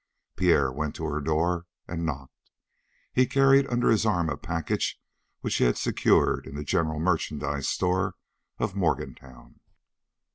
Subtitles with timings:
[0.35, 2.49] Pierre went to her door and knocked.
[3.13, 4.99] He carried under his arm a package
[5.41, 8.15] which he had secured in the General Merchandise Store
[8.57, 9.59] of Morgantown.